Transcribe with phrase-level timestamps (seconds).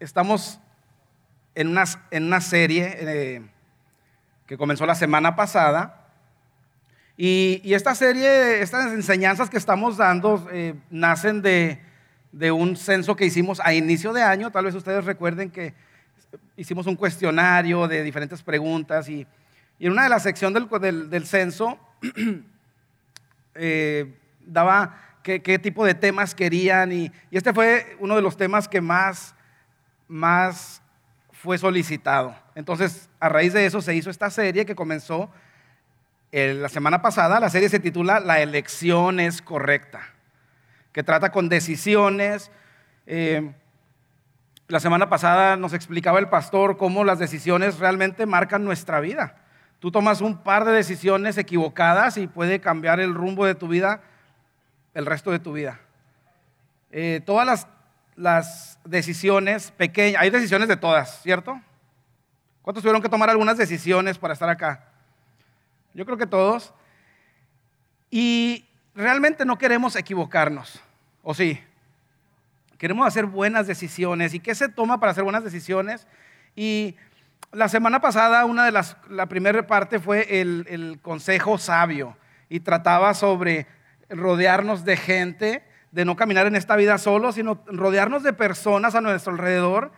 [0.00, 0.58] estamos
[1.54, 3.42] en una, en una serie eh,
[4.46, 6.08] que comenzó la semana pasada.
[7.16, 11.78] Y, esta serie, estas enseñanzas que estamos dando, eh, nacen de,
[12.50, 14.50] un censo que hicimos a inicio de año.
[14.50, 15.74] Tal vez ustedes recuerden que
[16.56, 19.26] hicimos un cuestionario de diferentes preguntas y,
[19.78, 21.78] en una de las secciones del, censo
[24.40, 29.34] daba qué, tipo de temas querían y, este fue uno de los temas que más,
[30.10, 30.82] más
[31.32, 32.34] fue solicitado.
[32.54, 35.30] Entonces, a raíz de eso se hizo esta serie que comenzó
[36.32, 37.40] eh, la semana pasada.
[37.40, 40.00] La serie se titula La elección es correcta,
[40.92, 42.50] que trata con decisiones.
[43.06, 43.52] Eh,
[44.68, 49.36] la semana pasada nos explicaba el pastor cómo las decisiones realmente marcan nuestra vida.
[49.78, 54.02] Tú tomas un par de decisiones equivocadas y puede cambiar el rumbo de tu vida
[54.94, 55.80] el resto de tu vida.
[56.90, 57.66] Eh, todas las,
[58.20, 61.58] las decisiones pequeñas, hay decisiones de todas, ¿cierto?
[62.60, 64.84] ¿Cuántos tuvieron que tomar algunas decisiones para estar acá?
[65.94, 66.74] Yo creo que todos.
[68.10, 70.82] Y realmente no queremos equivocarnos,
[71.22, 71.58] ¿o sí?
[72.76, 74.34] Queremos hacer buenas decisiones.
[74.34, 76.06] ¿Y qué se toma para hacer buenas decisiones?
[76.54, 76.96] Y
[77.52, 82.18] la semana pasada, una de las, la primera parte fue el, el consejo sabio
[82.50, 83.66] y trataba sobre
[84.10, 89.00] rodearnos de gente, de no caminar en esta vida solo, sino rodearnos de personas a
[89.00, 89.92] nuestro alrededor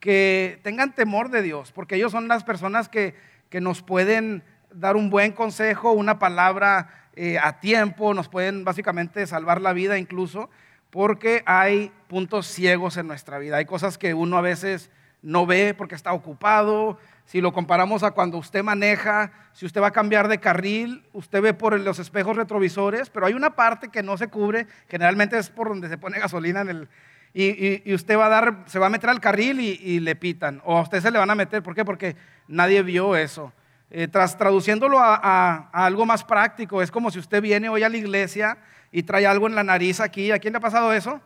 [0.00, 3.14] que tengan temor de Dios, porque ellos son las personas que,
[3.52, 9.62] nos pueden dar un buen consejo, una palabra eh, a tiempo, nos pueden básicamente salvar
[9.62, 10.50] la vida incluso,
[10.90, 14.90] porque hay puntos ciegos en nuestra vida, hay cosas que uno a veces
[15.22, 19.88] no ve porque está ocupado, si lo comparamos a cuando usted maneja, si usted va
[19.88, 24.02] a cambiar de carril, usted ve por los espejos retrovisores, pero hay una parte que
[24.02, 26.88] no se cubre, generalmente es por donde se pone gasolina en el...
[27.34, 30.78] Y, usted va a dar, se va a meter al carril y, le pitan, o
[30.78, 31.84] a usted se le van a meter, ¿por qué?
[31.84, 32.16] Porque
[32.48, 33.52] nadie vio eso.
[33.90, 37.88] Eh, tras traduciéndolo a, a, algo más práctico, es como si usted viene hoy a
[37.88, 38.56] la iglesia
[38.90, 40.30] y trae algo en la nariz aquí.
[40.30, 41.20] ¿A quién le ha pasado eso?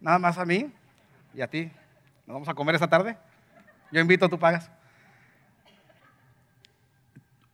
[0.00, 0.70] Nada más a mí
[1.32, 1.70] y a ti.
[2.26, 3.16] ¿Nos vamos a comer esta tarde?
[3.90, 4.70] Yo invito, tú pagas.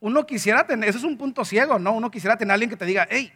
[0.01, 1.93] Uno quisiera tener, eso es un punto ciego, ¿no?
[1.93, 3.33] Uno quisiera tener a alguien que te diga, hey,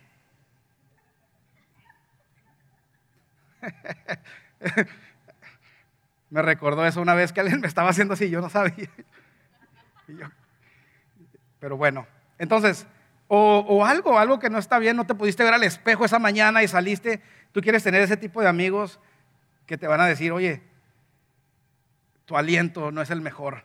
[6.30, 8.88] me recordó eso una vez que alguien me estaba haciendo así, yo no sabía.
[11.60, 12.06] pero bueno,
[12.38, 12.86] entonces,
[13.28, 16.18] o, o, algo, algo que no está bien, no te pudiste ver al espejo esa
[16.18, 17.22] mañana y saliste,
[17.52, 19.00] tú quieres tener ese tipo de amigos
[19.66, 20.62] que te van a decir, oye,
[22.24, 23.64] tu aliento no es el mejor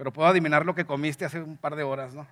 [0.00, 2.26] pero puedo adivinar lo que comiste hace un par de horas, ¿no?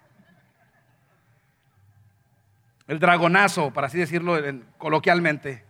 [2.87, 4.39] El dragonazo, para así decirlo
[4.79, 5.67] coloquialmente.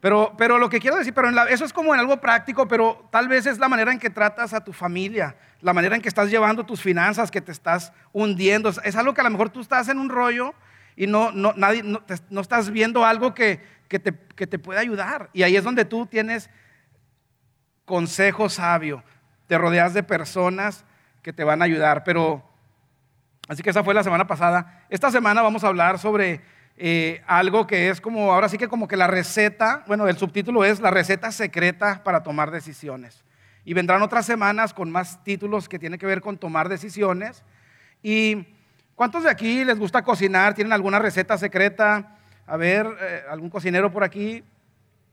[0.00, 3.28] Pero, pero lo que quiero decir, pero eso es como en algo práctico, pero tal
[3.28, 6.30] vez es la manera en que tratas a tu familia, la manera en que estás
[6.30, 8.70] llevando tus finanzas, que te estás hundiendo.
[8.82, 10.54] Es algo que a lo mejor tú estás en un rollo
[10.96, 12.00] y no, no, nadie, no,
[12.40, 15.28] estás viendo algo que, que, te, que te puede ayudar.
[15.34, 16.48] Y ahí es donde tú tienes
[17.84, 19.04] consejo sabio.
[19.46, 20.86] Te rodeas de personas
[21.28, 22.04] que te van a ayudar.
[22.04, 22.42] Pero,
[23.48, 24.86] así que esa fue la semana pasada.
[24.88, 26.40] Esta semana vamos a hablar sobre
[26.78, 30.64] eh, algo que es como, ahora sí que como que la receta, bueno, el subtítulo
[30.64, 33.24] es la receta secreta para tomar decisiones.
[33.66, 37.44] Y vendrán otras semanas con más títulos que tienen que ver con tomar decisiones.
[38.02, 38.46] ¿Y
[38.94, 40.54] cuántos de aquí les gusta cocinar?
[40.54, 42.16] ¿Tienen alguna receta secreta?
[42.46, 44.42] A ver, eh, algún cocinero por aquí.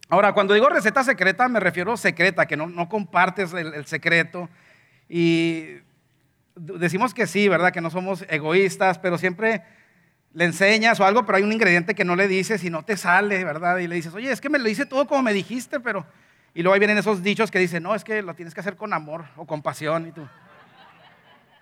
[0.07, 4.47] Ahora, cuando digo receta secreta, me refiero secreta, que no, no compartes el, el secreto.
[5.09, 5.79] Y
[6.55, 7.71] decimos que sí, ¿verdad?
[7.71, 9.63] Que no somos egoístas, pero siempre
[10.33, 12.97] le enseñas o algo, pero hay un ingrediente que no le dices y no te
[12.97, 13.77] sale, ¿verdad?
[13.77, 16.05] Y le dices, oye, es que me lo hice todo como me dijiste, pero...
[16.53, 18.77] Y luego ahí vienen esos dichos que dicen, no, es que lo tienes que hacer
[18.77, 20.25] con amor o con pasión y tú.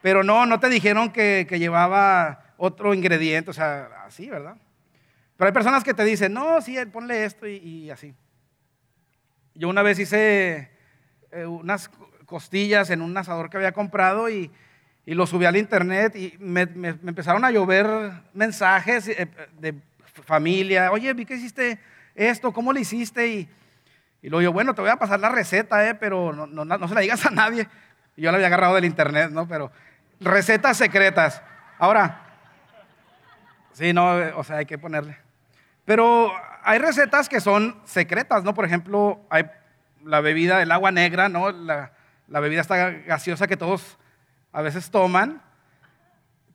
[0.03, 4.55] Pero no, no te dijeron que, llevaba otro ingrediente, o sea, así, ¿verdad?
[5.37, 8.13] Pero hay personas que te dicen, no, sí, ponle esto y, así.
[9.55, 10.71] Yo una vez hice
[11.31, 11.89] eh, unas
[12.25, 14.51] costillas en un asador que había comprado y,
[15.05, 19.27] y lo subí al internet y me, empezaron a llover mensajes eh,
[19.59, 19.75] de
[20.25, 20.91] familia.
[20.91, 21.79] Oye, vi que hiciste
[22.15, 23.27] esto, ¿cómo lo hiciste?
[23.27, 23.49] Y,
[24.21, 26.87] Y luego yo, bueno, te voy a pasar la receta, eh, pero no, no, no
[26.87, 27.67] se la digas a nadie.
[28.15, 29.47] Y yo la había agarrado del internet, ¿no?
[29.47, 29.71] Pero
[30.21, 31.41] recetas secretas.
[31.77, 32.21] Ahora,
[33.73, 35.17] sí, no, o sea, hay que ponerle.
[35.83, 36.31] Pero
[36.63, 38.53] hay recetas que son secretas, ¿no?
[38.53, 39.49] Por ejemplo, hay
[40.05, 41.51] la bebida, el agua negra, ¿no?
[41.51, 41.91] La,
[42.29, 43.97] la bebida esta gaseosa que todos
[44.53, 45.41] a veces toman.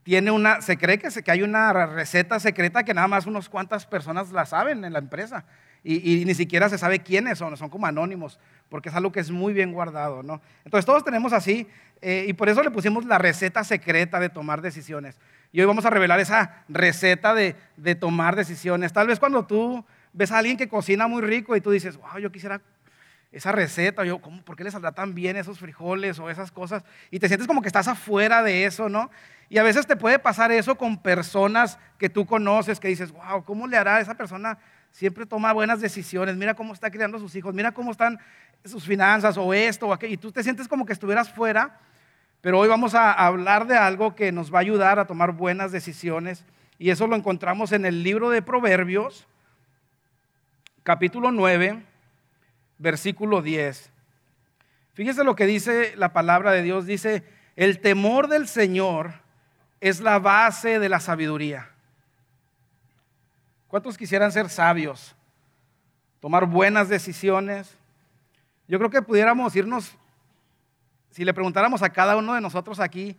[0.04, 3.84] Tiene una, se cree que, que hay una receta secreta que nada más unas cuantas
[3.84, 5.44] personas la saben en la empresa.
[5.84, 9.30] Y, ni siquiera se sabe quiénes son, son como anónimos, porque es algo que es
[9.30, 10.40] muy bien guardado, ¿no?
[10.64, 11.68] Entonces todos tenemos así,
[12.02, 15.18] eh, y por eso le pusimos la receta secreta de tomar decisiones.
[15.52, 18.92] Y hoy vamos a revelar esa receta de, de tomar decisiones.
[18.92, 22.18] Tal vez cuando tú ves a alguien que cocina muy rico y tú dices, wow,
[22.18, 22.60] yo quisiera
[23.38, 26.82] esa receta, yo, ¿cómo, ¿por qué le saldrá tan bien esos frijoles o esas cosas?
[27.08, 29.12] Y te sientes como que estás afuera de eso, ¿no?
[29.49, 33.44] Y a veces te puede pasar eso con personas que tú conoces, que dices, wow,
[33.44, 34.58] ¿cómo le hará esa persona?
[34.90, 38.19] Siempre toma buenas decisiones, mira cómo está criando a sus hijos, mira cómo están
[38.64, 40.14] sus finanzas o esto o aquello.
[40.14, 41.79] Y tú te sientes como que estuvieras fuera,
[42.40, 45.70] pero hoy vamos a hablar de algo que nos va a ayudar a tomar buenas
[45.70, 46.44] decisiones.
[46.76, 49.29] Y eso lo encontramos en el libro de Proverbios,
[50.82, 51.85] capítulo 9
[52.78, 53.90] versículo 10.
[54.94, 56.86] Fíjese lo que dice la palabra de Dios.
[56.86, 57.25] Dice,
[57.56, 59.12] el temor del Señor
[59.80, 61.70] es la base de la sabiduría.
[63.69, 65.14] ¿Cuántos quisieran ser sabios?
[66.20, 67.76] Tomar buenas decisiones.
[68.66, 69.96] Yo creo que pudiéramos irnos,
[71.10, 73.16] si le preguntáramos a cada uno de nosotros aquí,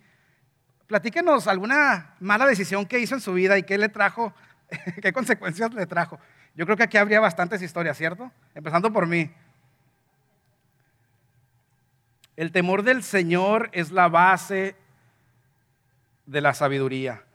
[0.88, 4.33] platíquenos alguna mala decisión que hizo en su vida y qué le trajo,
[5.01, 6.19] qué consecuencias le trajo.
[6.56, 8.31] Yo creo que aquí habría bastantes historias, ¿cierto?
[8.53, 9.31] Empezando por mí.
[12.39, 14.77] El temor del Señor es la base
[16.25, 17.25] de la sabiduría.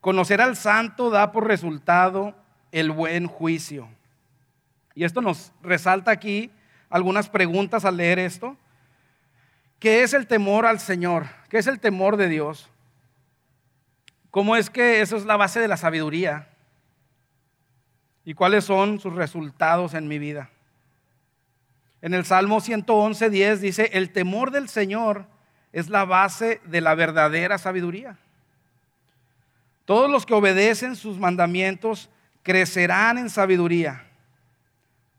[0.00, 2.36] Conocer al santo da por resultado
[2.70, 3.88] el buen juicio.
[4.94, 6.52] Y esto nos resalta aquí
[6.88, 8.56] algunas preguntas al leer esto.
[9.80, 11.26] ¿Qué es el temor al Señor?
[11.48, 12.70] ¿Qué es el temor de Dios?
[14.30, 16.48] ¿Cómo es que eso es la base de la sabiduría?
[18.24, 20.48] ¿Y cuáles son sus resultados en mi vida?
[22.00, 25.26] En el Salmo 111, 10 dice, el temor del Señor
[25.72, 28.18] es la base de la verdadera sabiduría.
[29.84, 32.10] Todos los que obedecen sus mandamientos
[32.42, 34.06] crecerán en sabiduría.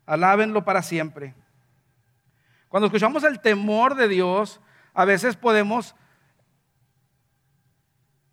[0.05, 1.33] Alábenlo para siempre.
[2.69, 4.61] Cuando escuchamos el temor de Dios,
[4.93, 5.95] a veces podemos,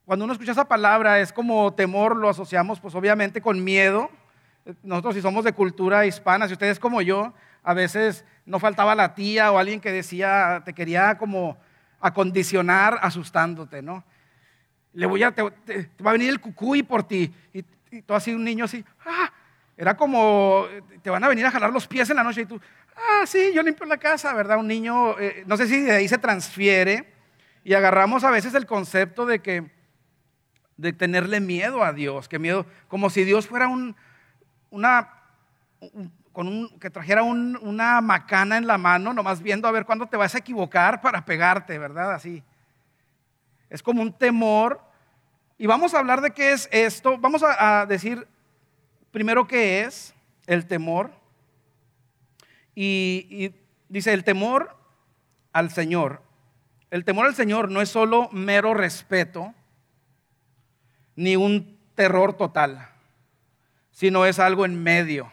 [0.04, 4.10] cuando uno escucha esa palabra, es como temor, lo asociamos pues obviamente con miedo.
[4.82, 7.32] Nosotros si somos de cultura hispana, si ustedes como yo,
[7.62, 11.58] a veces no faltaba la tía o alguien que decía, te quería como
[12.00, 14.04] acondicionar asustándote, ¿no?
[14.92, 17.34] Le voy a, te, va a venir el cucuy por ti.
[17.52, 17.62] Y,
[18.02, 19.30] tú así, un niño así, ¡ah!
[19.76, 20.64] Era como,
[21.02, 22.58] te van a venir a jalar los pies en la noche y tú,
[22.96, 24.58] ah, sí, yo limpio la casa, ¿verdad?
[24.58, 27.12] Un niño, eh, no sé si de ahí se transfiere
[27.62, 29.70] y agarramos a veces el concepto de que,
[30.78, 33.96] de tenerle miedo a Dios, que miedo, como si Dios fuera un,
[34.70, 35.10] una,
[36.78, 40.38] que trajera una macana en la mano, nomás viendo a ver cuándo te vas a
[40.38, 42.12] equivocar para pegarte, ¿verdad?
[42.12, 42.42] Así.
[43.70, 44.80] Es como un temor.
[45.56, 47.16] Y vamos a hablar de qué es esto.
[47.16, 48.28] Vamos a, decir
[49.10, 50.14] primero qué es
[50.46, 51.10] el temor.
[52.74, 53.52] Y,
[53.88, 54.76] dice, el temor
[55.54, 56.20] al Señor.
[56.90, 59.54] El temor al Señor no es solo mero respeto,
[61.14, 62.90] ni un terror total,
[63.90, 65.32] sino es algo en medio.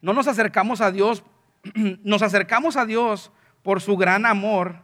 [0.00, 1.22] No nos acercamos a Dios,
[1.74, 3.30] nos acercamos a Dios
[3.62, 4.82] por su gran amor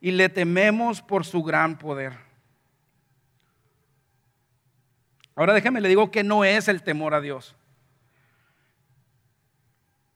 [0.00, 2.26] y le tememos por su gran poder.
[5.34, 7.54] Ahora déjeme le digo que no es el temor a Dios.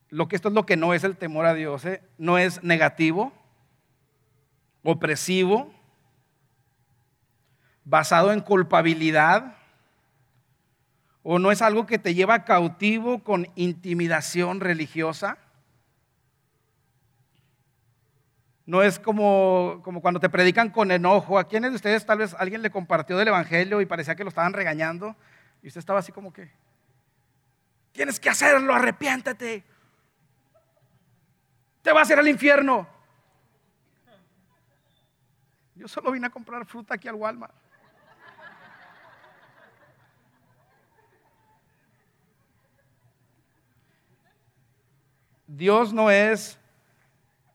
[0.08, 2.02] Lo que esto es lo que no es el temor a Dios, ¿eh?
[2.18, 3.32] no es negativo,
[4.82, 5.72] opresivo,
[7.84, 9.56] basado en culpabilidad,
[11.22, 15.38] ¿O no es algo que te lleva cautivo con intimidación religiosa?
[18.64, 21.38] No es como, como cuando te predican con enojo.
[21.38, 24.28] ¿A quiénes de ustedes tal vez alguien le compartió del Evangelio y parecía que lo
[24.28, 25.16] estaban regañando?
[25.62, 26.50] Y usted estaba así como que,
[27.92, 29.64] tienes que hacerlo, arrepiéntete.
[31.82, 32.88] Te vas a ir al infierno.
[35.74, 37.54] Yo solo vine a comprar fruta aquí al Walmart.
[45.56, 46.60] Dios no es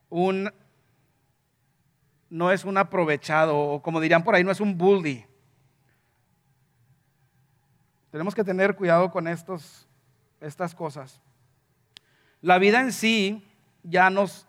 [0.09, 0.51] un
[2.29, 5.25] no es un aprovechado, o como dirían por ahí, no es un bully.
[8.11, 9.87] Tenemos que tener cuidado con estos,
[10.41, 11.21] estas cosas.
[12.41, 13.47] la vida en sí
[13.83, 14.45] ya nos...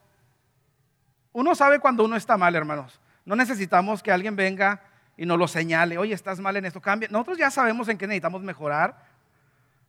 [1.33, 3.01] Uno sabe cuando uno está mal, hermanos.
[3.25, 4.83] No necesitamos que alguien venga
[5.17, 7.09] y nos lo señale, oye, estás mal en esto, cambia.
[7.13, 9.07] Nosotros ya sabemos en qué necesitamos mejorar,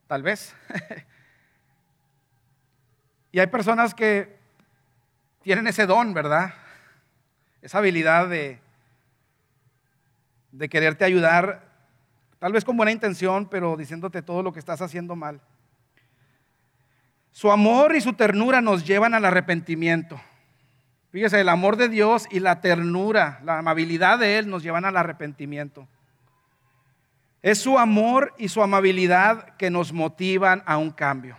[0.05, 0.55] tal vez.
[3.37, 4.35] y hay personas que
[5.43, 6.55] tienen ese don, ¿verdad?
[7.61, 8.59] Esa habilidad de,
[10.51, 11.69] de quererte ayudar,
[12.39, 15.39] tal vez con buena intención, pero diciéndote todo lo que estás haciendo mal.
[17.29, 20.19] Su amor y su ternura nos llevan al arrepentimiento.
[21.11, 24.97] Fíjese, el amor de Dios y la ternura, la amabilidad de Él nos llevan al
[24.97, 25.87] arrepentimiento.
[27.43, 31.37] Es su amor y su amabilidad que nos motivan a un cambio.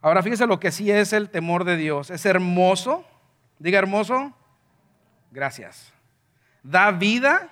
[0.00, 2.10] Ahora fíjese lo que sí es el temor de Dios.
[2.10, 3.04] Es hermoso.
[3.58, 4.36] Diga hermoso.
[5.30, 5.92] Gracias.
[6.62, 7.50] Da vida.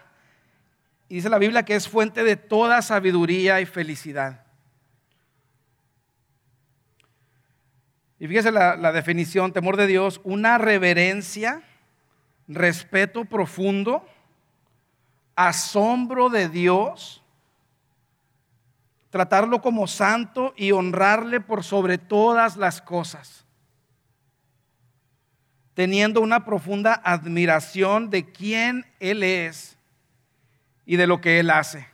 [1.09, 4.45] Y dice la Biblia que es fuente de toda sabiduría y felicidad.
[8.19, 11.63] Y fíjese la, la, definición, temor de Dios, una reverencia,
[12.47, 14.07] respeto profundo,
[15.35, 17.24] asombro de Dios,
[19.14, 23.44] tratarlo como santo y honrarle por sobre todas las cosas,
[25.73, 29.78] teniendo una profunda admiración de quién Él es
[30.85, 31.87] y de lo que Él hace.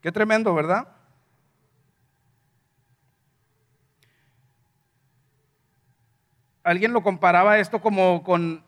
[0.00, 0.86] Qué tremendo, ¿verdad?
[6.62, 8.62] Alguien lo comparaba esto como con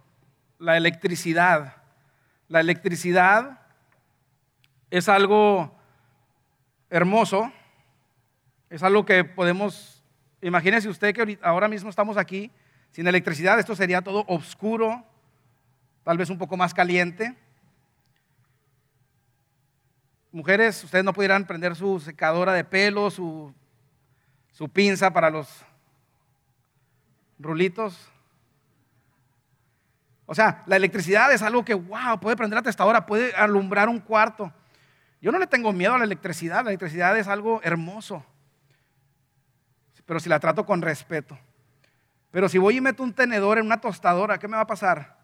[0.58, 1.76] la electricidad.
[2.48, 3.60] La electricidad
[4.90, 5.77] es algo
[6.90, 7.52] hermoso,
[8.70, 10.02] es algo que podemos,
[10.40, 12.50] imagínese usted que ahora mismo estamos aquí,
[12.90, 15.04] sin electricidad esto sería todo oscuro,
[16.04, 17.36] tal vez un poco más caliente.
[20.32, 23.52] Mujeres, ustedes no pudieran prender su secadora de pelo, su,
[24.52, 25.64] su pinza para los
[27.38, 28.10] rulitos.
[30.26, 33.98] O sea, la electricidad es algo que, wow, puede prender hasta ahora, puede alumbrar un
[33.98, 34.52] cuarto.
[35.20, 38.24] Yo no le tengo miedo a la electricidad, la electricidad es algo hermoso,
[40.06, 41.38] pero si la trato con respeto.
[42.30, 45.18] Pero si voy y meto un tenedor en una tostadora, ¿qué me va a pasar?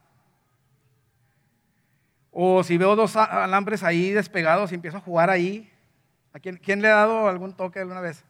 [2.31, 5.71] O si veo dos alambres ahí despegados y empiezo a jugar ahí,
[6.33, 8.25] ¿a quién, quién le ha dado algún toque alguna vez?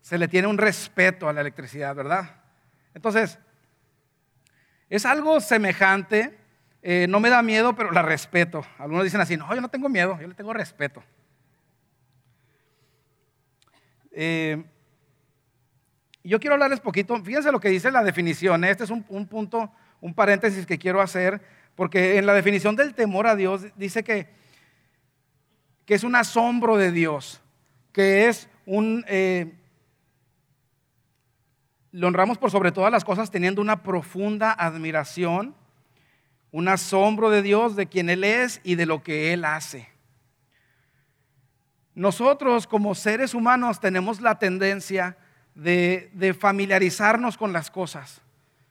[0.00, 2.42] se le tiene un respeto a la electricidad, ¿verdad?
[2.94, 3.38] Entonces,
[4.88, 6.36] es algo semejante,
[6.82, 8.64] eh, no me da miedo, pero la respeto.
[8.78, 11.02] Algunos dicen así, no, yo no tengo miedo, yo le tengo respeto.
[14.12, 14.62] Eh,
[16.24, 18.70] yo quiero hablarles poquito, fíjense lo que dice la definición, ¿eh?
[18.70, 21.40] este es un, un, punto, un paréntesis que quiero hacer,
[21.74, 24.28] porque en la definición del temor a Dios dice que,
[25.86, 27.40] que es un asombro de Dios,
[27.92, 29.04] que es un,
[31.92, 35.54] lo honramos por sobre todas las cosas teniendo una profunda admiración,
[36.52, 39.88] un asombro de Dios, de quien Él es y de lo que Él hace.
[41.94, 45.16] Nosotros como seres humanos tenemos la tendencia
[45.54, 48.20] de, familiarizarnos con las cosas.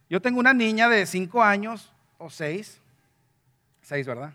[0.09, 2.81] Yo tengo una niña de cinco años o seis,
[3.81, 4.33] seis, ¿verdad?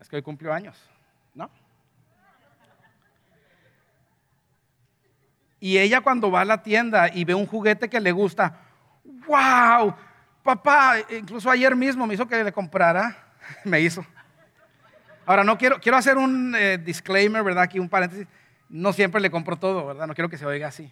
[0.00, 0.76] Es que hoy cumplió años,
[1.34, 1.50] ¿no?
[5.60, 8.69] Y ella cuando va a la tienda y ve un juguete que le gusta,
[9.26, 9.94] wow,
[10.42, 13.16] papá, incluso ayer mismo me hizo que le comprara,
[13.64, 14.04] me hizo.
[15.26, 17.64] Ahora, no quiero, quiero hacer un eh, disclaimer, ¿verdad?
[17.64, 18.26] Aquí un paréntesis.
[18.68, 20.06] No siempre le compro todo, ¿verdad?
[20.06, 20.90] No quiero que se oiga así.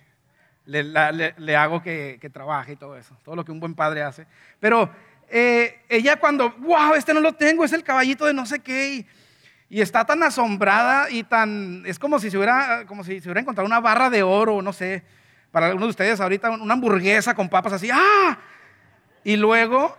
[0.65, 4.27] Le, hago que, que, trabaje y todo eso, todo lo que un buen padre hace.
[4.61, 4.91] Pero
[5.31, 8.95] eh, ella cuando, wow, este no lo tengo, es el caballito de no sé qué.
[8.95, 9.07] Y,
[9.71, 13.41] y está tan asombrada y tan, es como si se hubiera, como si se hubiera
[13.41, 15.03] encontrado una barra de oro, no sé,
[15.51, 18.39] para algunos de ustedes ahorita una hamburguesa con papas así, ¡ah!
[19.25, 19.97] Y luego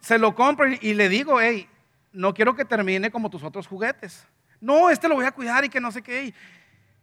[0.00, 1.68] se lo compro y, le digo, hey,
[2.12, 4.26] no quiero que termine como tus otros juguetes.
[4.60, 6.34] No, este lo voy a cuidar y que no sé qué.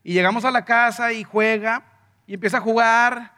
[0.04, 1.84] Y llegamos a la casa y juega
[2.28, 3.34] y empieza a jugar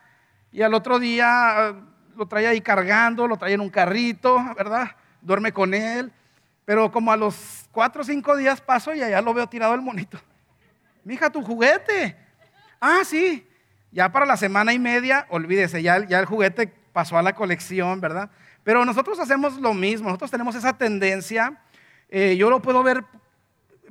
[0.51, 1.75] y al otro día ah,
[2.15, 4.95] lo trae ahí cargando, lo trae en un carrito, ¿verdad?
[5.21, 6.11] Duerme con él.
[6.65, 9.81] Pero como a los cuatro o cinco días paso y allá lo veo tirado el
[9.81, 10.19] monito.
[11.03, 12.15] Mija, tu juguete.
[12.79, 13.47] Ah, sí.
[13.93, 18.31] Ya para la semana y media, olvídese, ya, el juguete pasó a la colección, ¿verdad?
[18.63, 21.61] Pero nosotros hacemos lo mismo, nosotros tenemos esa tendencia.
[22.09, 23.05] Eh, yo lo puedo ver,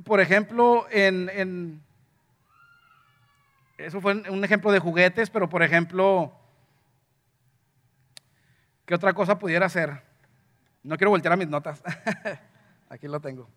[0.02, 1.80] por ejemplo, en,
[3.78, 6.36] Eso fue un ejemplo de juguetes, pero por ejemplo,
[8.84, 10.02] ¿qué otra cosa pudiera ser?
[10.82, 11.80] No quiero voltear a mis notas.
[12.88, 13.48] Aquí lo tengo.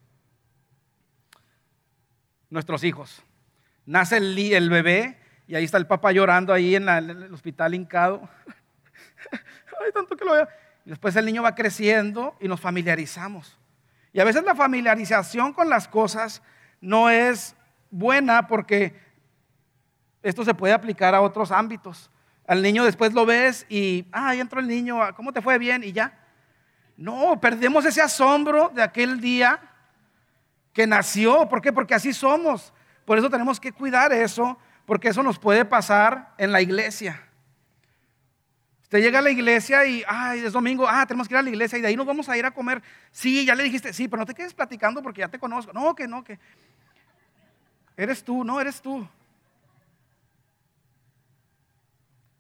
[2.52, 3.24] nuestros hijos.
[3.88, 8.28] Nace el bebé y ahí está el papá llorando ahí en, el hospital hincado.
[9.32, 10.48] Ay, tanto que lo veo.
[10.86, 13.58] Y después el niño va creciendo y nos familiarizamos.
[14.14, 16.42] Y a veces la familiarización con las cosas
[16.82, 17.56] no es
[17.92, 18.96] buena porque
[20.24, 22.10] esto se puede aplicar a otros ámbitos.
[22.48, 25.84] Al niño después lo ves y, ah, ahí entró el niño, ¿cómo te fue bien?
[25.84, 26.18] Y ya.
[26.98, 29.60] No, perdemos ese asombro de aquel día
[30.72, 31.50] que nació.
[31.50, 31.74] ¿Por qué?
[31.74, 32.74] Porque así somos.
[33.06, 37.22] Por eso tenemos que cuidar eso, porque eso nos puede pasar en la iglesia.
[38.84, 41.50] Usted llega a la iglesia y, ay, es domingo, ah, tenemos que ir a la
[41.50, 42.84] iglesia y de ahí nos vamos a ir a comer.
[43.12, 45.74] Sí, ya le dijiste, sí, pero no te quedes platicando porque ya te conozco.
[45.74, 46.38] No, que no, que.
[47.98, 49.08] Eres tú, no, eres tú.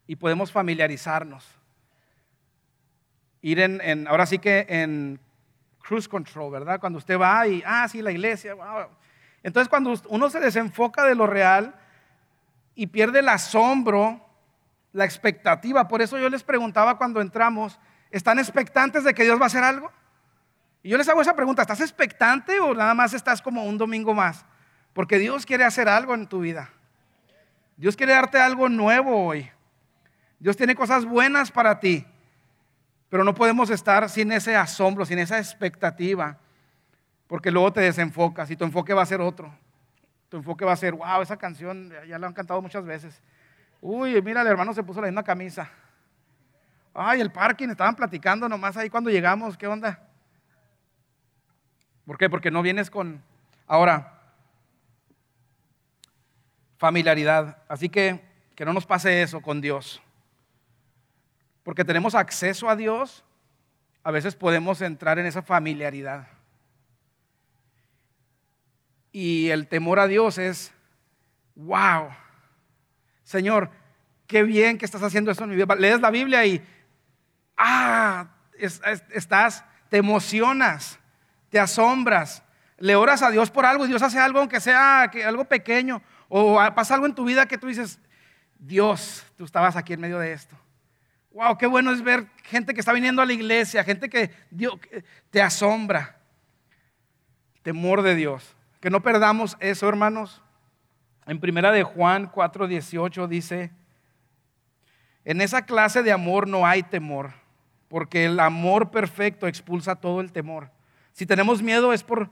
[0.05, 1.47] Y podemos familiarizarnos.
[3.41, 5.19] Ir en, ahora sí que en
[5.79, 6.79] cruise control, ¿verdad?
[6.79, 8.87] Cuando usted va y, ah, sí, la iglesia, wow.
[9.41, 11.75] Entonces cuando uno se desenfoca de lo real
[12.75, 14.21] y pierde el asombro,
[14.93, 17.79] la expectativa, por eso yo les preguntaba cuando entramos,
[18.11, 19.91] ¿están expectantes de que Dios va a hacer algo?
[20.83, 24.13] Y yo les hago esa pregunta, ¿estás expectante o nada más estás como un domingo
[24.13, 24.45] más?
[24.93, 26.69] Porque Dios quiere hacer algo en tu vida.
[27.75, 29.49] Dios quiere darte algo nuevo hoy.
[30.39, 32.05] Dios tiene cosas buenas para ti.
[33.09, 36.39] Pero no podemos estar sin ese asombro, sin esa expectativa
[37.27, 39.53] porque luego te desenfocas y tu enfoque va a ser otro.
[40.35, 43.21] Tu enfoque va a ser, wow, esa canción ya la han cantado muchas veces.
[43.79, 45.71] Uy, mira, el hermano se puso la misma camisa.
[46.93, 49.97] Ay, el parking, estaban platicando nomás ahí cuando llegamos, ¿qué onda?
[52.05, 52.29] ¿Por qué?
[52.29, 53.23] Porque no vienes con...
[53.65, 54.23] Ahora,
[56.75, 57.59] familiaridad.
[57.69, 58.21] Así que
[58.55, 60.01] que no nos pase eso con Dios.
[61.63, 63.23] Porque tenemos acceso a Dios,
[64.03, 66.27] a veces podemos entrar en esa familiaridad.
[69.17, 70.73] Y el temor a Dios es,
[71.55, 72.09] wow,
[73.23, 73.71] Señor,
[74.27, 75.73] qué bien que estás haciendo esto en mi vida.
[75.73, 76.61] Lees la Biblia y,
[77.55, 80.99] ah, estás, te emocionas,
[81.47, 82.43] te asombras,
[82.77, 86.59] le oras a Dios por algo y Dios hace algo, aunque sea algo pequeño, o
[86.75, 88.01] pasa algo en tu vida que tú dices,
[88.59, 90.59] Dios, tú estabas aquí en medio de esto.
[91.31, 94.77] Wow, qué bueno es ver gente que está viniendo a la iglesia, gente que Dios,
[95.29, 96.17] te asombra.
[97.63, 98.57] Temor de Dios.
[98.79, 100.41] Que no perdamos eso, hermanos.
[101.25, 103.71] En primera de Juan 4:18 dice,
[105.23, 107.33] en esa clase de amor no hay temor,
[107.87, 110.69] porque el amor perfecto expulsa todo el temor.
[111.13, 112.29] Si tenemos miedo es por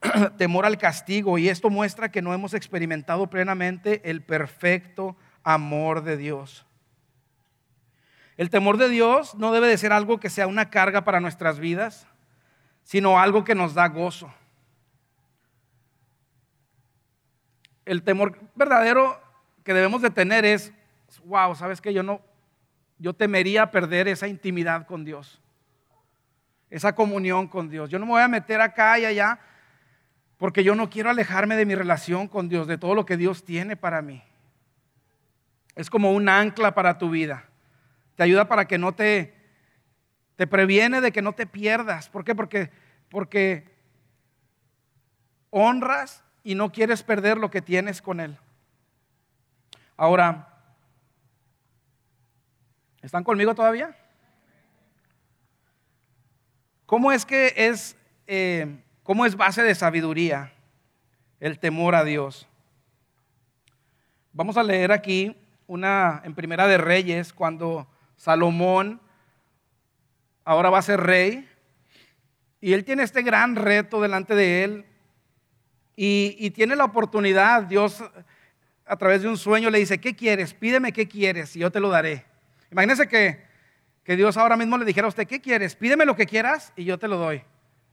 [0.36, 6.16] temor al castigo y esto muestra que no hemos experimentado plenamente el perfecto amor de
[6.16, 6.66] Dios.
[8.36, 11.60] El temor de Dios no debe de ser algo que sea una carga para nuestras
[11.60, 12.08] vidas,
[12.82, 14.32] sino algo que nos da gozo.
[17.92, 19.20] El temor verdadero
[19.64, 20.72] que debemos de tener es,
[21.24, 22.20] wow, ¿sabes que Yo no,
[22.98, 25.40] yo temería perder esa intimidad con Dios,
[26.70, 27.90] esa comunión con Dios.
[27.90, 29.38] Yo no me voy a meter acá y allá
[30.38, 33.44] porque yo no quiero alejarme de mi relación con Dios, de todo lo que Dios
[33.44, 34.22] tiene para mí.
[35.74, 37.44] Es como un ancla para tu vida.
[38.16, 39.34] Te ayuda para que no te,
[40.36, 42.08] te previene de que no te pierdas.
[42.08, 42.34] ¿Por qué?
[42.34, 42.70] Porque,
[43.08, 43.70] porque
[45.50, 48.38] honras y no quieres perder lo que tienes con Él.
[49.96, 50.48] Ahora,
[53.00, 53.96] ¿están conmigo todavía?
[56.86, 60.52] ¿Cómo es que es, eh, cómo es base de sabiduría
[61.40, 62.48] el temor a Dios?
[64.32, 69.00] Vamos a leer aquí una en Primera de Reyes cuando Salomón
[70.44, 71.48] ahora va a ser rey
[72.60, 74.86] y él tiene este gran reto delante de él
[75.94, 78.02] y, tiene la oportunidad, Dios
[78.86, 80.54] a través de un sueño le dice, ¿qué quieres?
[80.54, 82.24] Pídeme qué quieres y yo te lo daré.
[82.70, 83.44] Imagínese que,
[84.02, 85.76] que Dios ahora mismo le dijera a usted, ¿qué quieres?
[85.76, 87.42] Pídeme lo que quieras y yo te lo doy.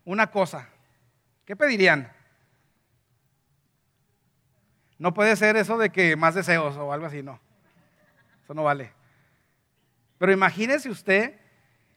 [0.06, 0.70] Una cosa.
[1.46, 2.12] ¿Qué pedirían?
[4.98, 7.40] No puede ser eso de que más deseos o algo así, no.
[8.44, 8.92] Eso no vale.
[10.18, 11.40] Pero imagínese usted,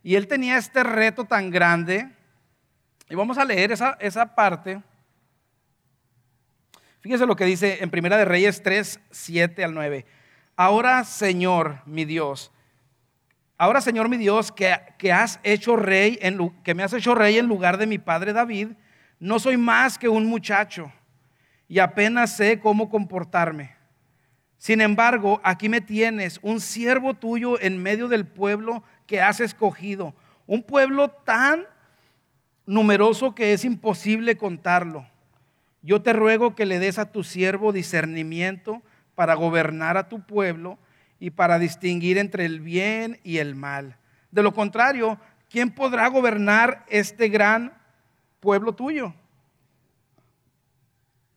[0.03, 2.09] y él tenía este reto tan grande,
[3.09, 4.81] y vamos a leer esa, esa parte
[7.03, 10.07] Fíjese lo que dice en Primera de Reyes 3, 7 al 9.
[10.55, 12.53] Ahora, Señor, mi Dios,
[13.59, 17.39] ahora, Señor, mi Dios, que, que, has hecho rey, en, que me has hecho rey
[17.39, 18.69] en lugar de mi padre David,
[19.19, 20.93] no soy más que un muchacho
[21.67, 23.75] y apenas sé cómo comportarme.
[24.59, 30.15] Sin embargo, aquí me tienes, un siervo tuyo en medio del pueblo que has escogido,
[30.47, 31.67] un pueblo tan
[32.65, 35.05] numeroso que es imposible contarlo.
[35.83, 38.83] Yo te ruego que le des a tu siervo discernimiento
[39.15, 40.79] para gobernar a tu pueblo
[41.19, 43.97] y para distinguir entre el bien y el mal.
[44.31, 45.19] De lo contrario,
[45.51, 47.75] ¿quién podrá gobernar este gran
[48.41, 49.15] pueblo tuyo?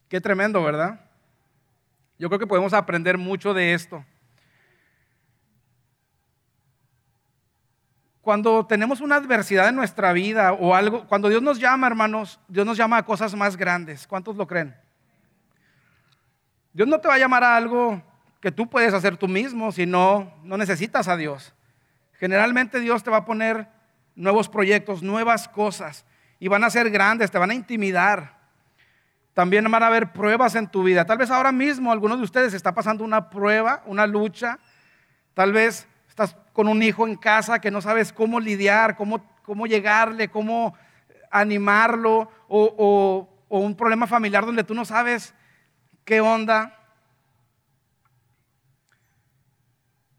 [0.07, 1.01] Qué tremendo, ¿verdad?
[2.17, 4.05] Yo creo que podemos aprender mucho de esto.
[8.25, 12.65] Cuando tenemos una adversidad en nuestra vida o algo, cuando Dios nos llama, hermanos, Dios
[12.65, 14.07] nos llama a cosas más grandes.
[14.07, 14.75] ¿Cuántos lo creen?
[16.73, 18.01] Dios no te va a llamar a algo
[18.41, 21.53] que tú puedes hacer tú mismo, si no, no necesitas a Dios.
[22.13, 23.67] Generalmente Dios te va a poner
[24.15, 26.03] nuevos proyectos, nuevas cosas,
[26.39, 28.39] y van a ser grandes, te van a intimidar.
[29.35, 31.05] También van a haber pruebas en tu vida.
[31.05, 34.57] Tal vez ahora mismo algunos de ustedes está pasando una prueba, una lucha.
[35.35, 35.87] Tal vez
[36.55, 40.73] con un hijo en casa que no sabes cómo lidiar, cómo, cómo llegarle, cómo
[41.29, 45.35] animarlo, o, o un problema familiar donde tú no sabes
[46.05, 46.79] qué onda.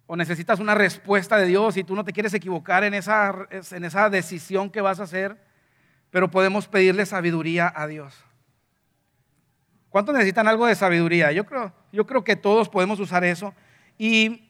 [0.05, 3.85] O necesitas una respuesta de Dios y tú no te quieres equivocar en esa, en
[3.85, 5.43] esa decisión que vas a hacer,
[6.11, 8.15] pero podemos pedirle sabiduría a Dios.
[9.89, 11.33] ¿Cuántos necesitan algo de sabiduría?
[11.33, 13.55] Yo creo, yo creo que todos podemos usar eso.
[13.97, 14.46] Y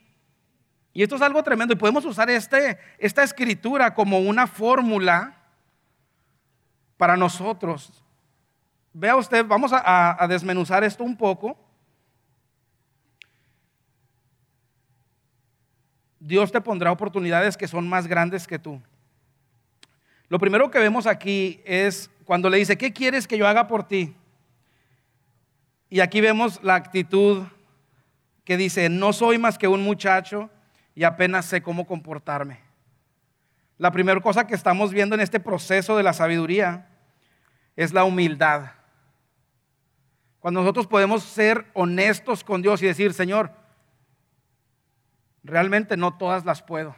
[0.96, 5.36] y esto es algo tremendo y podemos usar este, esta escritura como una fórmula
[6.96, 8.02] para nosotros.
[8.94, 11.54] Vea usted, vamos a, a desmenuzar esto un poco.
[16.18, 18.80] Dios te pondrá oportunidades que son más grandes que tú.
[20.30, 23.86] Lo primero que vemos aquí es cuando le dice, ¿qué quieres que yo haga por
[23.86, 24.16] ti?
[25.90, 27.44] Y aquí vemos la actitud
[28.44, 30.48] que dice, no soy más que un muchacho
[30.96, 32.58] y apenas sé cómo comportarme.
[33.78, 36.88] La primera cosa que estamos viendo en este proceso de la sabiduría
[37.76, 38.72] es la humildad.
[40.40, 43.52] Cuando nosotros podemos ser honestos con Dios y decir, Señor,
[45.44, 46.96] realmente no todas las puedo.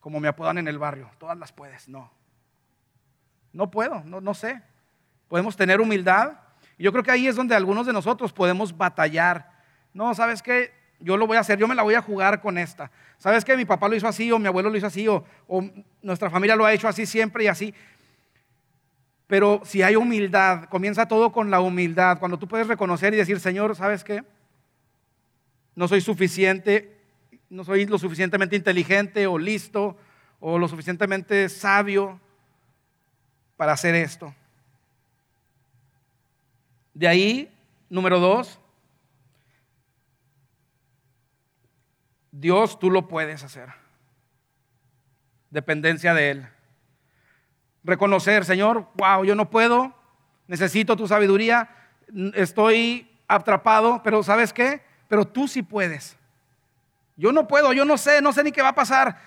[0.00, 1.86] Como me apodan en el barrio, todas las puedes.
[1.86, 2.10] No.
[3.52, 4.62] No puedo, no, no sé.
[5.28, 6.38] Podemos tener humildad.
[6.78, 9.50] Yo creo que ahí es donde algunos de nosotros podemos batallar.
[9.92, 10.75] No, ¿sabes qué?
[11.00, 12.90] Yo lo voy a hacer, yo me la voy a jugar con esta.
[13.18, 15.24] ¿Sabes que mi papá lo hizo así o mi abuelo lo hizo así o,
[16.02, 17.74] nuestra familia lo ha hecho así siempre y así?
[19.26, 22.18] Pero si hay humildad, comienza todo con la humildad.
[22.18, 24.22] Cuando tú puedes reconocer y decir, Señor, ¿sabes qué?
[25.74, 26.96] No soy suficiente,
[27.50, 29.96] no soy lo suficientemente inteligente o listo
[30.40, 32.20] o lo suficientemente sabio
[33.56, 34.34] para hacer esto.
[36.94, 37.50] De ahí,
[37.90, 38.60] número dos,
[42.38, 43.70] Dios tú lo puedes hacer.
[45.50, 46.48] Dependencia de Él.
[47.82, 49.94] Reconocer, Señor, wow, yo no puedo,
[50.46, 51.70] necesito tu sabiduría,
[52.34, 54.82] estoy atrapado, pero ¿sabes qué?
[55.08, 56.16] Pero tú sí puedes.
[57.16, 59.18] Yo no puedo, yo no sé, no sé ni qué va a pasar.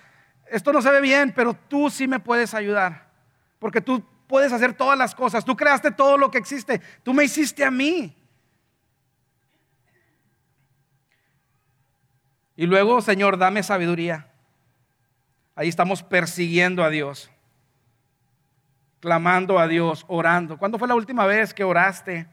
[0.52, 3.10] Esto no se ve bien, pero tú sí me puedes ayudar.
[3.58, 5.43] Porque tú puedes hacer todas las cosas.
[5.43, 6.80] Tú creaste todo lo que existe.
[7.02, 8.15] Tú me hiciste a mí.
[12.60, 14.28] Y luego, Señor, dame sabiduría.
[15.56, 17.32] Ahí estamos persiguiendo a Dios,
[19.00, 20.58] clamando a Dios, orando.
[20.58, 22.28] ¿Cuándo fue la última vez que oraste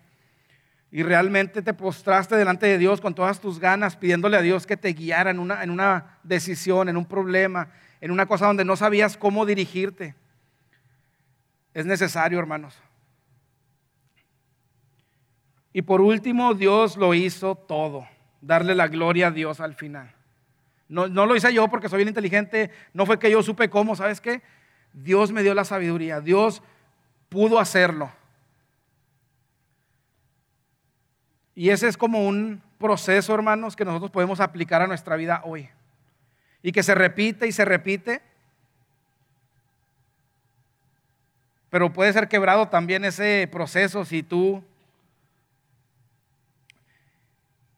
[0.91, 4.77] y realmente te postraste delante de Dios con todas tus ganas, pidiéndole a Dios que
[4.77, 7.69] te guiara en una, en una decisión, en un problema,
[8.01, 10.17] en una cosa donde no sabías cómo dirigirte?
[11.73, 12.77] Es necesario, hermanos.
[15.73, 18.09] Y por último, Dios lo hizo todo,
[18.41, 20.16] darle la gloria a Dios al final.
[20.89, 24.21] No, lo hice yo porque soy bien inteligente, no fue que yo supe cómo, ¿sabes
[24.21, 24.41] qué?
[24.93, 26.63] Dios me dio la sabiduría, Dios
[27.29, 28.11] pudo hacerlo.
[31.57, 35.69] Y ese es como un proceso, hermanos, que nosotros podemos aplicar a nuestra vida hoy.
[36.63, 38.21] Y que se repite y se repite.
[41.71, 44.63] Pero puede ser quebrado también ese proceso si tú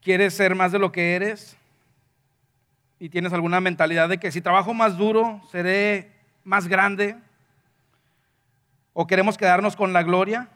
[0.03, 1.58] quieres ser más de lo que eres
[3.01, 6.13] y tienes alguna mentalidad de que si trabajo más duro, seré
[6.45, 7.17] más grande,
[8.93, 10.49] o queremos quedarnos con la gloria.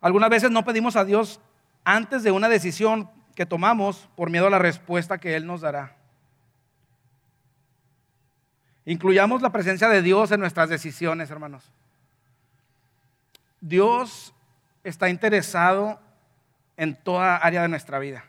[0.00, 1.40] Algunas veces no pedimos a Dios
[1.84, 5.96] antes de una decisión que tomamos por miedo a la respuesta que Él nos dará.
[8.86, 11.70] Incluyamos la presencia de Dios en nuestras decisiones, hermanos.
[13.60, 14.34] Dios
[14.82, 16.00] está interesado
[16.76, 18.24] en toda área de nuestra vida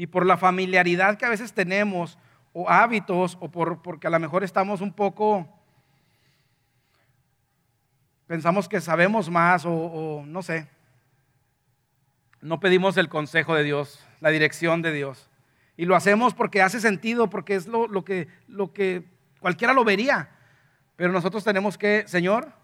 [0.00, 2.16] y por la familiaridad que a veces tenemos
[2.54, 5.46] o hábitos o por, porque a lo mejor estamos un poco
[8.26, 10.68] pensamos que sabemos más o, no sé.
[12.40, 15.28] No pedimos el consejo de Dios, la dirección de Dios.
[15.76, 19.04] Y lo hacemos porque hace sentido, porque es lo, lo, que, lo que
[19.38, 20.30] cualquiera lo vería.
[20.96, 22.54] Pero nosotros tenemos que, Señor,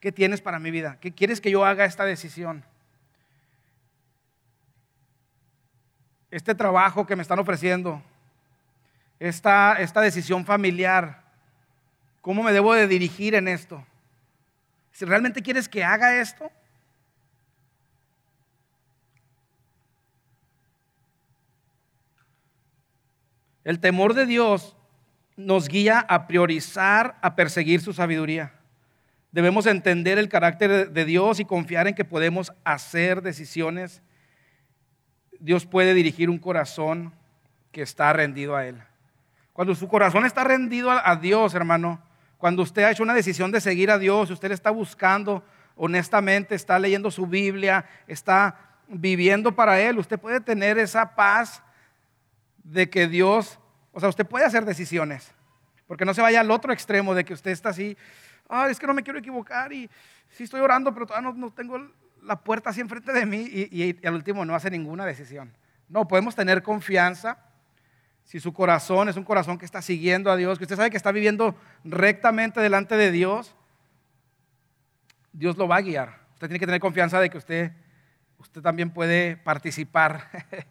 [0.00, 0.98] ¿qué tienes para mi vida?
[1.00, 2.62] ¿Qué quieres que yo haga esta decisión?
[6.32, 8.02] Este trabajo que me están ofreciendo,
[9.20, 11.22] esta, esta decisión familiar,
[12.22, 13.84] ¿cómo me debo de dirigir en esto?
[14.92, 16.50] Si realmente quieres que haga esto,
[23.62, 24.74] el temor de Dios
[25.36, 28.54] nos guía a priorizar, a perseguir su sabiduría.
[29.32, 34.00] Debemos entender el carácter de Dios y confiar en que podemos hacer decisiones.
[35.42, 37.12] Dios puede dirigir un corazón
[37.72, 38.80] que está rendido a Él.
[39.52, 42.00] Cuando su corazón está rendido a Dios, hermano,
[42.38, 46.54] cuando usted ha hecho una decisión de seguir a Dios, usted le está buscando honestamente,
[46.54, 51.60] está leyendo su Biblia, está viviendo para Él, usted puede tener esa paz
[52.62, 53.58] de que Dios,
[53.90, 55.32] o sea, usted puede hacer decisiones,
[55.88, 57.96] porque no se vaya al otro extremo de que usted está así,
[58.48, 59.90] ah, es que no me quiero equivocar y
[60.30, 61.80] sí estoy orando, pero todavía no, tengo
[62.22, 65.52] la puerta así enfrente de mí y, y al último no hace ninguna decisión.
[65.88, 67.38] No, podemos tener confianza
[68.24, 70.96] si su corazón es un corazón que está siguiendo a Dios, que usted sabe que
[70.96, 71.54] está viviendo
[71.84, 73.54] rectamente delante de Dios,
[75.32, 76.20] Dios lo va a guiar.
[76.34, 77.72] Usted tiene que tener confianza de que usted,
[78.38, 80.28] usted también puede participar.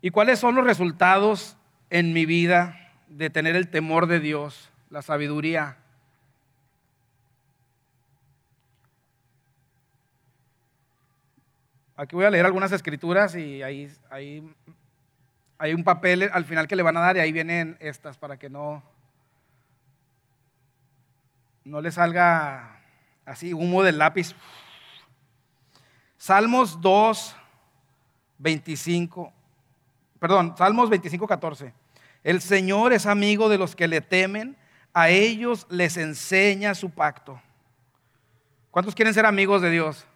[0.00, 1.56] ¿Y cuáles son los resultados
[1.90, 2.76] en mi vida
[3.08, 5.76] de tener el temor de Dios, la sabiduría?
[12.00, 13.92] Aquí voy a leer algunas escrituras y ahí,
[15.58, 18.38] hay un papel al final que le van a dar y ahí vienen estas para
[18.38, 18.82] que no,
[21.62, 22.80] no le salga
[23.26, 24.34] así humo del lápiz.
[26.16, 27.36] Salmos 2,
[28.38, 29.30] 25,
[30.18, 31.74] perdón, Salmos 25, 14.
[32.24, 34.56] El Señor es amigo de los que le temen,
[34.94, 37.38] a ellos les enseña su pacto.
[38.70, 40.06] ¿Cuántos quieren ser amigos de Dios?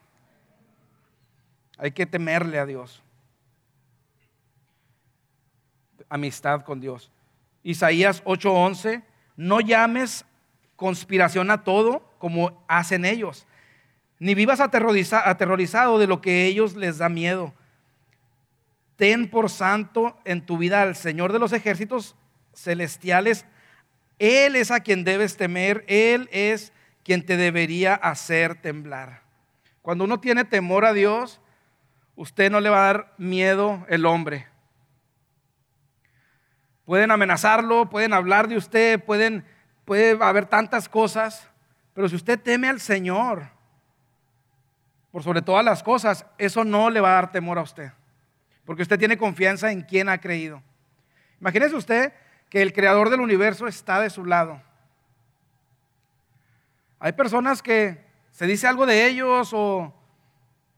[1.85, 3.03] Hay que temerle a Dios.
[6.09, 7.11] Amistad con Dios.
[7.63, 9.03] Isaías 8:11,
[9.37, 10.25] no llames
[10.77, 13.47] conspiración a todo como hacen ellos,
[14.19, 17.53] ni vivas aterrorizado de lo que ellos les da miedo.
[18.97, 22.17] Ten por santo en tu vida al Señor de los ejércitos
[22.55, 23.45] celestiales.
[24.19, 29.21] Él es a quien debes temer, Él es quien te debería hacer temblar.
[29.83, 31.43] Cuando uno tiene temor a Dios,
[32.17, 34.47] usted no le va a dar miedo el hombre.
[36.85, 39.45] Pueden amenazarlo, pueden hablar de usted, pueden,
[39.85, 41.49] puede haber tantas cosas,
[41.95, 43.49] pero si usted teme al Señor,
[45.11, 47.93] por sobre todas las cosas, eso no le va a dar temor a usted,
[48.65, 50.63] porque usted tiene confianza en quien ha creído.
[51.41, 52.13] Imagínese usted
[52.51, 54.61] que el creador del universo está de su lado.
[56.99, 59.95] Hay personas que se dice algo de ellos o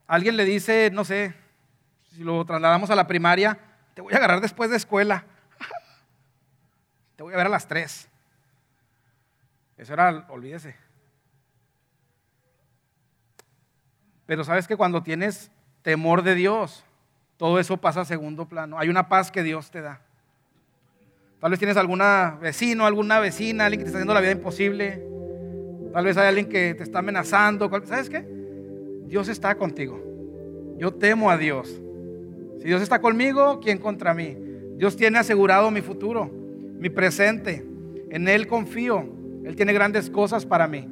[0.07, 1.35] alguien le dice, no sé,
[2.15, 3.59] si lo trasladamos a la primaria,
[3.93, 5.25] te voy a agarrar después de escuela.
[7.15, 8.07] Te voy a ver a las tres.
[9.77, 10.75] Eso era, olvídese.
[14.25, 16.83] Pero sabes que cuando tienes temor de Dios,
[17.37, 18.77] todo eso pasa a segundo plano.
[18.77, 20.01] Hay una paz que Dios te da.
[21.39, 25.03] Tal vez tienes alguna vecino, alguna vecina, alguien que te está haciendo la vida imposible.
[25.93, 27.69] Tal vez hay alguien que te está amenazando.
[27.85, 28.36] ¿Sabes qué?
[29.07, 29.99] Dios está contigo.
[30.77, 31.81] Yo temo a Dios.
[32.59, 34.37] Si Dios está conmigo, ¿quién contra mí?
[34.75, 36.29] Dios tiene asegurado mi futuro,
[36.79, 37.65] mi presente.
[38.09, 39.05] En Él confío.
[39.43, 40.87] Él tiene grandes cosas para mí.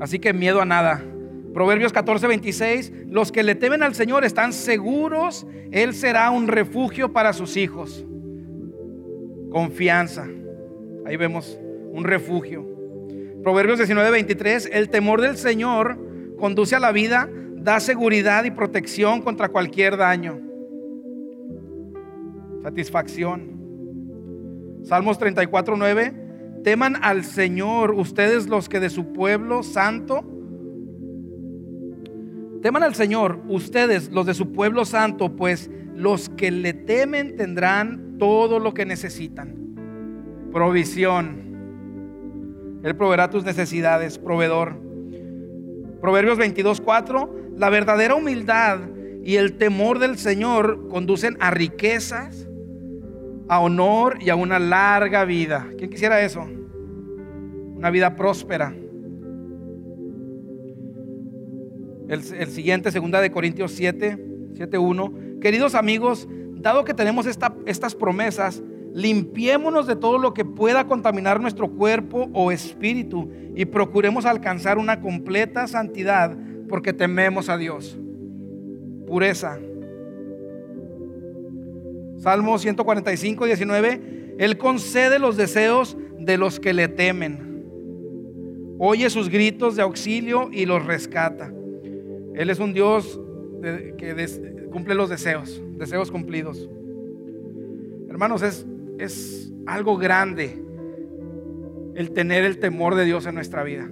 [0.00, 1.02] Así que miedo a nada.
[1.52, 2.92] Proverbios 14, 26.
[3.08, 5.46] Los que le temen al Señor están seguros.
[5.70, 8.04] Él será un refugio para sus hijos.
[9.50, 10.26] Confianza.
[11.06, 11.58] Ahí vemos
[11.92, 12.73] un refugio.
[13.44, 14.70] Proverbios 19, 23.
[14.72, 15.98] El temor del Señor
[16.38, 20.40] conduce a la vida, da seguridad y protección contra cualquier daño.
[22.62, 23.52] Satisfacción.
[24.82, 26.14] Salmos 34, 9.
[26.64, 30.24] Teman al Señor ustedes los que de su pueblo santo.
[32.62, 38.16] Teman al Señor ustedes los de su pueblo santo, pues los que le temen tendrán
[38.18, 39.54] todo lo que necesitan.
[40.50, 41.43] Provisión.
[42.84, 44.76] Él proveerá tus necesidades, proveedor.
[46.02, 48.78] Proverbios 22.4, la verdadera humildad
[49.22, 52.46] y el temor del Señor conducen a riquezas,
[53.48, 55.66] a honor y a una larga vida.
[55.78, 56.46] ¿Quién quisiera eso?
[57.74, 58.74] Una vida próspera.
[62.06, 64.18] El, siguiente, segunda de Corintios 7,
[64.58, 65.38] 7.1.
[65.40, 68.62] Queridos amigos, dado que tenemos estas promesas,
[68.94, 75.00] limpiémonos de todo lo que pueda contaminar nuestro cuerpo o espíritu y procuremos alcanzar una
[75.00, 76.36] completa santidad
[76.68, 77.98] porque tememos a Dios.
[79.04, 79.58] Pureza.
[82.18, 84.36] Salmo 145, 19.
[84.38, 87.64] Él concede los deseos de los que le temen.
[88.78, 91.52] Oye sus gritos de auxilio y los rescata.
[92.34, 93.20] Él es un Dios
[93.98, 96.68] que cumple los deseos, deseos cumplidos.
[98.08, 98.64] Hermanos, es,
[98.98, 100.62] es algo grande
[101.94, 103.90] el tener el temor de Dios en nuestra vida.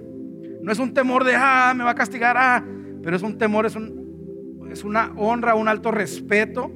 [0.61, 2.63] No es un temor de, ah, me va a castigar, ah,
[3.01, 6.71] pero es un temor, es, un, es una honra, un alto respeto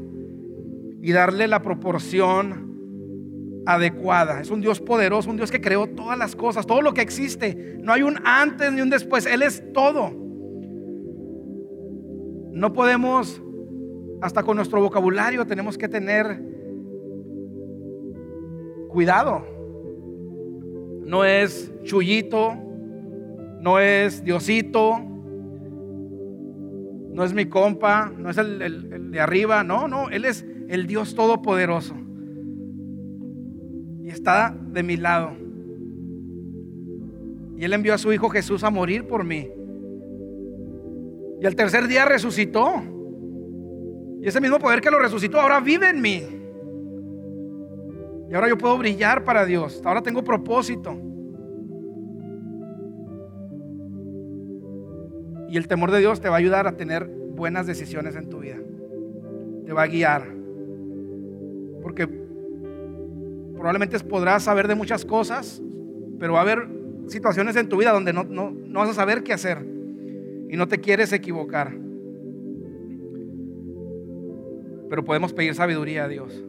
[1.02, 4.42] y darle la proporción adecuada.
[4.42, 7.78] Es un Dios poderoso, un Dios que creó todas las cosas, todo lo que existe.
[7.82, 10.12] No hay un antes ni un después, Él es todo.
[12.52, 13.42] No podemos,
[14.22, 16.57] hasta con nuestro vocabulario tenemos que tener
[18.88, 19.46] cuidado.
[21.06, 22.56] No es chullito,
[23.62, 25.00] no es Diosito,
[27.18, 31.16] no es mi compa, no es el, de arriba, no, no, Él es el Dios
[31.16, 31.96] Todopoderoso.
[34.04, 35.32] Y está de mi lado.
[37.58, 39.50] Y Él envió a su Hijo Jesús a morir por mí.
[41.42, 42.84] Y al tercer día resucitó.
[44.22, 46.24] Y ese mismo poder que lo resucitó ahora vive en mí.
[48.30, 49.82] Y ahora yo puedo brillar para Dios.
[49.86, 50.96] Ahora tengo propósito.
[55.50, 58.40] Y el temor de Dios te va a ayudar a tener buenas decisiones en tu
[58.40, 58.58] vida.
[59.66, 60.24] Te va a guiar.
[61.82, 62.08] Porque
[63.54, 65.62] probablemente podrás saber de muchas cosas,
[66.20, 66.68] pero va a haber
[67.08, 69.66] situaciones en tu vida donde no, no vas a saber qué hacer
[70.50, 71.74] y no te quieres equivocar.
[74.90, 76.47] Pero podemos pedir sabiduría a Dios.